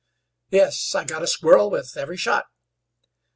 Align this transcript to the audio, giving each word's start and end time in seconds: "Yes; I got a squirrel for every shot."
"Yes; 0.49 0.95
I 0.95 1.03
got 1.05 1.21
a 1.21 1.27
squirrel 1.27 1.69
for 1.69 1.99
every 1.99 2.17
shot." 2.17 2.45